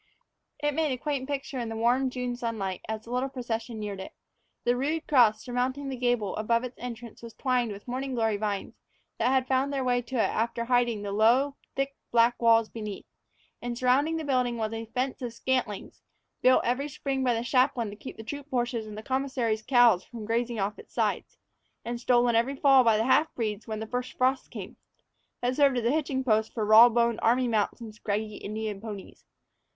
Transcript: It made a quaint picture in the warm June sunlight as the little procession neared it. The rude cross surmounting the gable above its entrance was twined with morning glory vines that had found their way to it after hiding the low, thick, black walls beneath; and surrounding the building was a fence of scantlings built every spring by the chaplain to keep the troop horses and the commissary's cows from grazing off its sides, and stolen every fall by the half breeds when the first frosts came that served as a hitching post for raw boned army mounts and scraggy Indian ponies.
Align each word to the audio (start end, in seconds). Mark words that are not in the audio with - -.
It 0.57 0.73
made 0.73 0.91
a 0.91 0.97
quaint 0.97 1.27
picture 1.29 1.59
in 1.59 1.69
the 1.69 1.75
warm 1.75 2.09
June 2.09 2.35
sunlight 2.35 2.81
as 2.89 3.03
the 3.03 3.11
little 3.11 3.29
procession 3.29 3.79
neared 3.79 3.99
it. 3.99 4.13
The 4.63 4.75
rude 4.75 5.07
cross 5.07 5.43
surmounting 5.43 5.89
the 5.89 5.95
gable 5.95 6.35
above 6.37 6.63
its 6.63 6.79
entrance 6.79 7.21
was 7.21 7.35
twined 7.35 7.71
with 7.71 7.87
morning 7.87 8.15
glory 8.15 8.37
vines 8.37 8.73
that 9.19 9.27
had 9.29 9.47
found 9.47 9.71
their 9.71 9.83
way 9.83 10.01
to 10.01 10.15
it 10.15 10.29
after 10.29 10.65
hiding 10.65 11.03
the 11.03 11.11
low, 11.11 11.55
thick, 11.75 11.95
black 12.09 12.41
walls 12.41 12.67
beneath; 12.67 13.05
and 13.61 13.77
surrounding 13.77 14.17
the 14.17 14.23
building 14.23 14.57
was 14.57 14.73
a 14.73 14.87
fence 14.87 15.21
of 15.21 15.33
scantlings 15.33 16.01
built 16.41 16.61
every 16.65 16.87
spring 16.89 17.23
by 17.23 17.35
the 17.35 17.43
chaplain 17.43 17.91
to 17.91 17.95
keep 17.95 18.17
the 18.17 18.23
troop 18.23 18.49
horses 18.49 18.87
and 18.87 18.97
the 18.97 19.03
commissary's 19.03 19.61
cows 19.61 20.03
from 20.03 20.25
grazing 20.25 20.59
off 20.59 20.79
its 20.79 20.95
sides, 20.95 21.37
and 21.85 22.01
stolen 22.01 22.35
every 22.35 22.55
fall 22.55 22.83
by 22.83 22.97
the 22.97 23.05
half 23.05 23.31
breeds 23.35 23.67
when 23.67 23.79
the 23.79 23.85
first 23.85 24.17
frosts 24.17 24.47
came 24.47 24.77
that 25.41 25.55
served 25.55 25.77
as 25.77 25.85
a 25.85 25.91
hitching 25.91 26.23
post 26.23 26.51
for 26.55 26.65
raw 26.65 26.89
boned 26.89 27.19
army 27.21 27.47
mounts 27.47 27.79
and 27.81 27.93
scraggy 27.93 28.37
Indian 28.37 28.81
ponies. 28.81 29.25